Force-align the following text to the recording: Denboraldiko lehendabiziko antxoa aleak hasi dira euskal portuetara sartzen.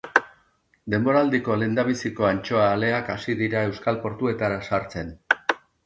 Denboraldiko 0.93 1.57
lehendabiziko 1.63 2.27
antxoa 2.31 2.65
aleak 2.73 3.15
hasi 3.17 3.39
dira 3.45 3.65
euskal 3.71 4.05
portuetara 4.07 4.63
sartzen. 4.73 5.19